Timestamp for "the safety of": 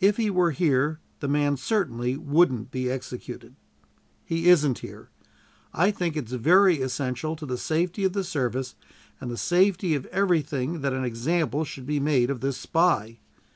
7.46-8.12, 9.30-10.06